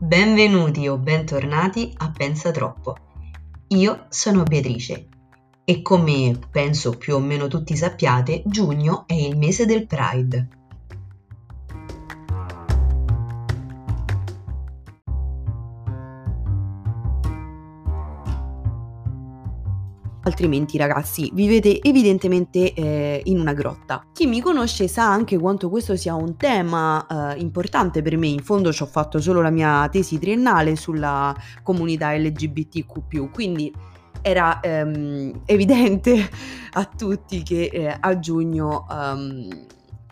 [0.00, 2.96] Benvenuti o bentornati a Pensa Troppo.
[3.70, 5.08] Io sono Beatrice
[5.64, 10.48] e come penso più o meno tutti sappiate, giugno è il mese del Pride.
[20.28, 24.04] Altrimenti ragazzi vivete evidentemente eh, in una grotta.
[24.12, 28.42] Chi mi conosce sa anche quanto questo sia un tema eh, importante per me, in
[28.42, 33.72] fondo ci ho fatto solo la mia tesi triennale sulla comunità LGBTQ, quindi
[34.22, 36.28] era ehm, evidente
[36.72, 39.48] a tutti che eh, a giugno um,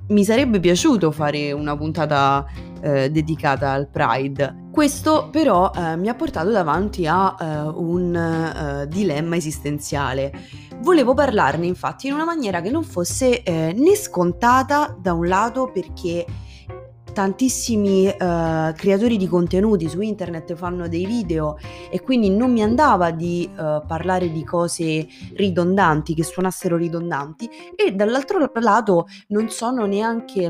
[0.08, 2.46] mi sarebbe piaciuto fare una puntata
[2.80, 4.64] eh, dedicata al Pride.
[4.70, 10.32] Questo però eh, mi ha portato davanti a eh, un eh, dilemma esistenziale.
[10.82, 15.70] Volevo parlarne infatti in una maniera che non fosse eh, né scontata da un lato
[15.72, 16.24] perché
[17.16, 21.56] tantissimi uh, creatori di contenuti su internet fanno dei video
[21.90, 27.92] e quindi non mi andava di uh, parlare di cose ridondanti, che suonassero ridondanti e
[27.92, 30.44] dall'altro lato non sono neanche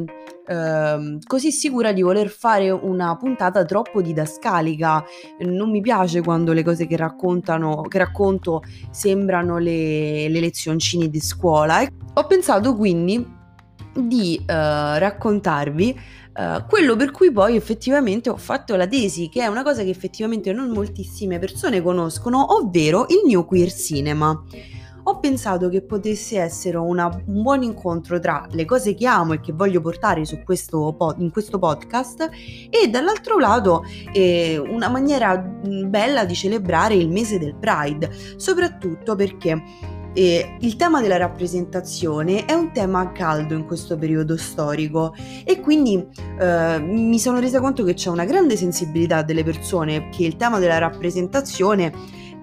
[0.49, 5.05] uh, così sicura di voler fare una puntata troppo didascalica.
[5.43, 11.21] Non mi piace quando le cose che raccontano, che racconto sembrano le, le lezioncine di
[11.21, 11.87] scuola.
[12.15, 13.35] Ho pensato quindi
[13.97, 15.99] di raccontarvi
[16.37, 19.89] Uh, quello per cui poi effettivamente ho fatto la tesi, che è una cosa che
[19.89, 24.45] effettivamente non moltissime persone conoscono, ovvero il New Queer Cinema.
[25.09, 29.41] Ho pensato che potesse essere una, un buon incontro tra le cose che amo e
[29.41, 32.29] che voglio portare questo pod, in questo podcast
[32.69, 39.63] e dall'altro lato eh, una maniera bella di celebrare il mese del Pride, soprattutto perché
[40.17, 45.15] e il tema della rappresentazione è un tema caldo in questo periodo storico
[45.45, 46.03] e quindi
[46.41, 50.59] eh, mi sono resa conto che c'è una grande sensibilità delle persone che il tema
[50.59, 51.93] della rappresentazione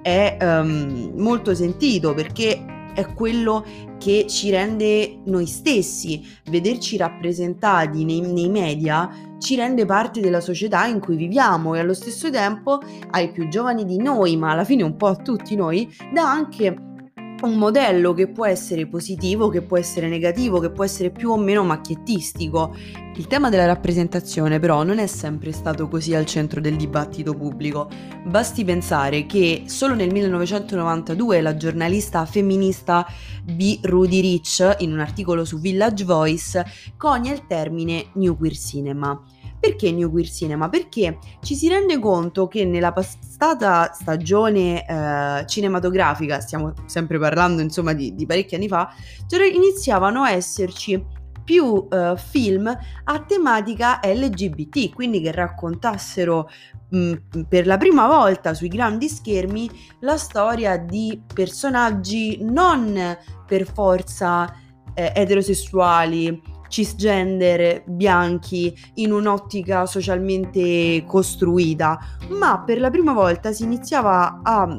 [0.03, 3.65] è um, molto sentito perché è quello
[3.97, 9.09] che ci rende noi stessi, vederci rappresentati nei, nei, media
[9.39, 13.83] ci rende parte della società in cui viviamo e allo stesso tempo ai più giovani
[13.83, 16.91] di noi, ma alla fine un po' a tutti noi, dà anche
[17.43, 21.37] un modello che può essere positivo, che può essere negativo, che può essere più o
[21.37, 22.73] meno macchiettistico.
[23.15, 27.89] Il tema della rappresentazione però non è sempre stato così al centro del dibattito pubblico.
[28.25, 33.05] Basti pensare che solo nel 1992 la giornalista femminista
[33.43, 33.79] B.
[33.81, 36.65] Rudy Rich, in un articolo su Village Voice,
[36.95, 39.21] conia il termine New Queer Cinema.
[39.63, 40.67] Perché New Queer Cinema?
[40.67, 47.93] Perché ci si rende conto che nella passata stagione eh, cinematografica, stiamo sempre parlando insomma
[47.93, 48.93] di, di parecchi anni fa,
[49.53, 51.01] iniziavano a esserci
[51.45, 56.49] più uh, film a tematica LGBT, quindi che raccontassero
[56.89, 57.13] mh,
[57.47, 59.69] per la prima volta sui grandi schermi
[60.01, 64.53] la storia di personaggi non per forza
[64.93, 66.41] eh, eterosessuali,
[66.73, 74.75] cisgender bianchi in un'ottica socialmente costruita, ma per la prima volta si iniziava a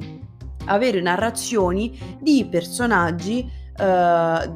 [0.66, 4.52] avere narrazioni di personaggi eh,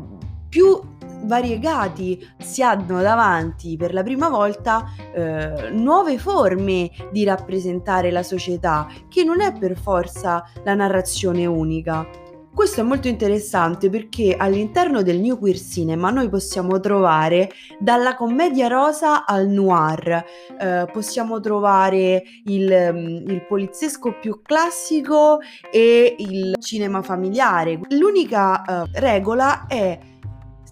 [0.49, 0.81] più
[1.23, 8.89] variegati si hanno davanti per la prima volta eh, nuove forme di rappresentare la società
[9.09, 15.21] che non è per forza la narrazione unica questo è molto interessante perché all'interno del
[15.21, 20.25] New Queer Cinema noi possiamo trovare dalla commedia rosa al noir,
[20.59, 25.39] eh, possiamo trovare il, mm, il poliziesco più classico
[25.71, 27.79] e il cinema familiare.
[27.91, 29.99] L'unica eh, regola è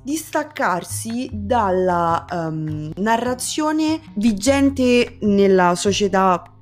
[0.07, 6.56] distaccarsi dalla um, narrazione vigente nella società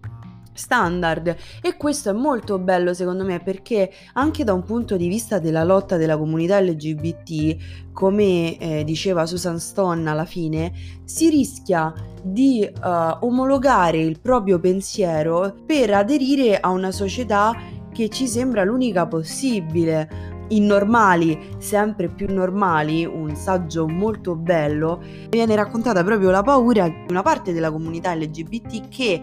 [0.54, 1.36] standard.
[1.60, 5.64] E questo è molto bello secondo me perché anche da un punto di vista della
[5.64, 10.72] lotta della comunità LGBT come eh, diceva Susan Stone alla fine
[11.04, 11.92] si rischia
[12.22, 17.54] di uh, omologare il proprio pensiero per aderire a una società
[17.92, 25.00] che ci sembra l'unica possibile in normali, sempre più normali, un saggio molto bello,
[25.30, 29.22] viene raccontata proprio la paura di una parte della comunità LGBT che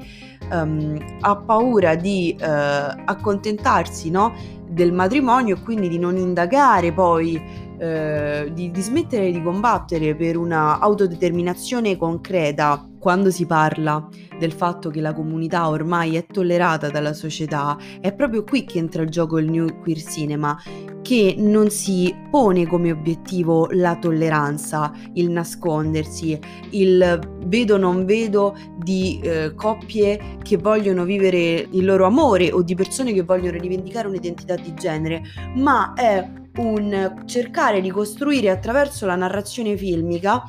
[0.52, 4.34] um, ha paura di uh, accontentarsi no,
[4.68, 10.38] del matrimonio e quindi di non indagare poi Uh, di, di, smettere di combattere per
[10.38, 14.08] una autodeterminazione concreta quando si parla
[14.38, 19.02] del fatto che la comunità ormai è tollerata dalla società, è proprio qui che entra
[19.02, 20.56] in gioco il New Queer Cinema
[21.02, 26.40] che non si pone come obiettivo la tolleranza, il nascondersi,
[26.72, 32.76] il vedo non vedo di eh, coppie che vogliono vivere il loro amore o di
[32.76, 35.22] persone che vogliono rivendicare un'identità di genere,
[35.56, 40.44] ma è un cercare di costruire attraverso la narrazione filmica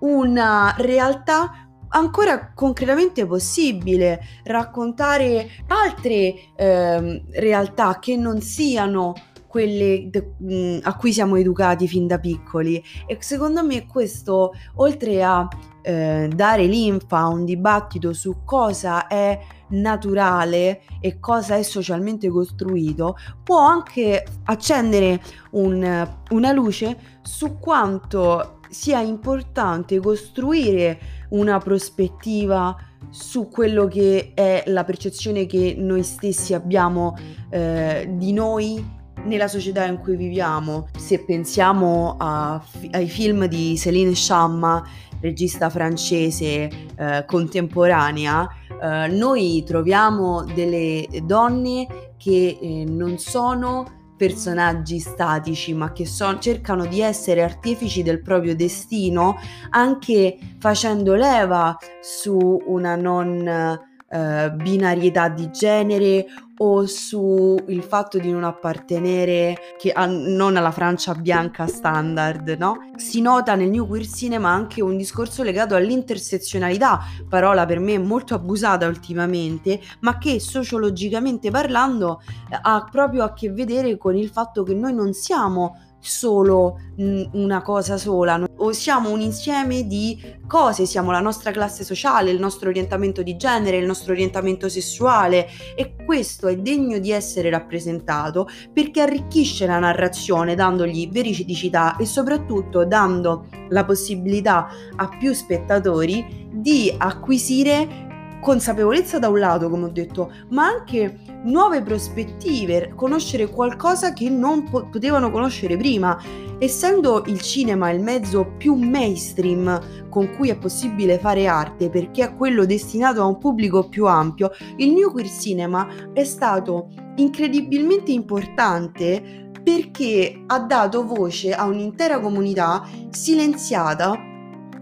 [0.00, 9.14] una realtà ancora concretamente possibile raccontare altre eh, realtà che non siano
[9.50, 12.80] quelle de- mh, a cui siamo educati fin da piccoli.
[13.04, 15.48] E secondo me questo oltre a
[15.82, 19.36] eh, dare linfa a un dibattito su cosa è
[19.70, 25.20] naturale e cosa è socialmente costruito può anche accendere
[25.52, 30.98] un, una luce su quanto sia importante costruire
[31.30, 32.76] una prospettiva
[33.08, 37.16] su quello che è la percezione che noi stessi abbiamo
[37.48, 40.88] eh, di noi nella società in cui viviamo.
[40.96, 42.62] Se pensiamo a,
[42.92, 44.82] ai film di Céline Sciamma,
[45.20, 48.48] regista francese eh, contemporanea,
[48.82, 51.86] eh, noi troviamo delle donne
[52.16, 58.54] che eh, non sono personaggi statici, ma che so- cercano di essere artefici del proprio
[58.54, 59.36] destino,
[59.70, 66.26] anche facendo leva su una non eh, binarietà di genere
[66.56, 69.56] o sul fatto di non appartenere
[69.94, 72.90] a, non alla Francia bianca standard, no?
[72.96, 78.34] Si nota nel New Queer Cinema anche un discorso legato all'intersezionalità, parola per me molto
[78.34, 82.20] abusata ultimamente, ma che sociologicamente parlando
[82.62, 87.96] ha proprio a che vedere con il fatto che noi non siamo solo una cosa
[87.96, 93.22] sola, o siamo un insieme di cose, siamo la nostra classe sociale, il nostro orientamento
[93.22, 99.66] di genere, il nostro orientamento sessuale e questo è degno di essere rappresentato perché arricchisce
[99.66, 108.08] la narrazione dandogli veridicità e soprattutto dando la possibilità a più spettatori di acquisire
[108.40, 114.68] consapevolezza da un lato, come ho detto, ma anche nuove prospettive, conoscere qualcosa che non
[114.68, 116.20] po- potevano conoscere prima.
[116.58, 122.36] Essendo il cinema il mezzo più mainstream con cui è possibile fare arte perché è
[122.36, 129.50] quello destinato a un pubblico più ampio, il New Queer Cinema è stato incredibilmente importante
[129.62, 134.18] perché ha dato voce a un'intera comunità silenziata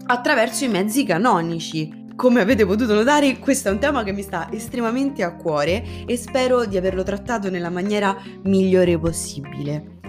[0.05, 4.51] attraverso i mezzi canonici come avete potuto notare, questo è un tema che mi sta
[4.51, 8.13] estremamente a cuore e spero di averlo trattato nella maniera
[8.43, 9.99] migliore possibile.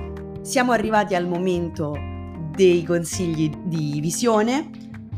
[0.41, 1.97] Siamo arrivati al momento
[2.51, 4.71] dei consigli di visione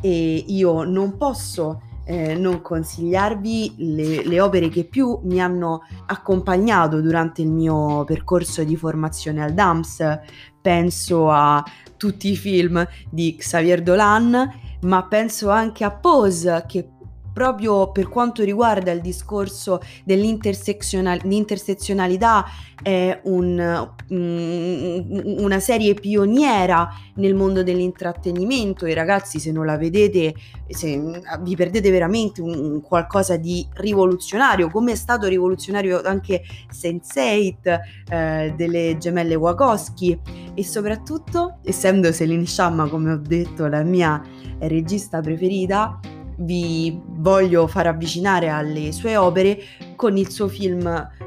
[0.02, 7.00] e io non posso eh, non consigliarvi le, le, opere che più mi hanno accompagnato
[7.00, 10.20] durante il mio percorso di formazione al DAMS.
[10.60, 11.64] Penso a
[11.96, 16.90] tutti i film di Xavier Dolan ma penso anche a Pose che
[17.32, 22.44] proprio per quanto riguarda il discorso dell'intersezionalità
[22.82, 28.86] è un, una serie pioniera nel mondo dell'intrattenimento.
[28.86, 30.34] I ragazzi se non la vedete
[30.68, 31.00] se,
[31.40, 36.42] vi perdete veramente un, un qualcosa di rivoluzionario come è stato rivoluzionario anche
[36.72, 40.18] Sense8 eh, delle gemelle Wachowski.
[40.54, 44.22] E soprattutto essendo Celine Sciamma come ho detto la mia
[44.58, 45.98] regista preferita,
[46.42, 49.58] vi voglio far avvicinare alle sue opere
[49.96, 50.86] con il suo film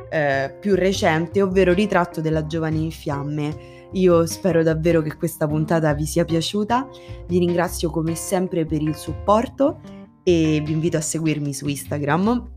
[0.09, 3.73] eh, più recente, ovvero Ritratto della giovane in fiamme.
[3.93, 6.87] Io spero davvero che questa puntata vi sia piaciuta,
[7.27, 9.79] vi ringrazio come sempre per il supporto
[10.23, 12.51] e vi invito a seguirmi su Instagram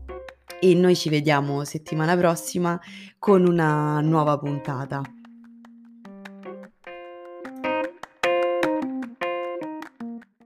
[0.59, 2.79] e noi ci vediamo settimana prossima
[3.17, 5.01] con una nuova puntata.